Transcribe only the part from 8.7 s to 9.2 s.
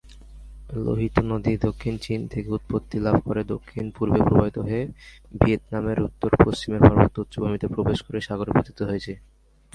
হয়েছে।